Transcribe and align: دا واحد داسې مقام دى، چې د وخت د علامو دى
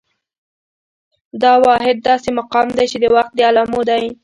دا 1.41 1.51
واحد 1.67 1.97
داسې 2.09 2.29
مقام 2.39 2.67
دى، 2.77 2.85
چې 2.91 2.97
د 3.03 3.05
وخت 3.15 3.31
د 3.35 3.39
علامو 3.49 3.81
دى 3.89 4.03